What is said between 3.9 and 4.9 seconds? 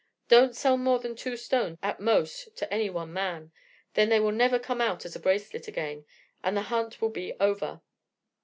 then they will never come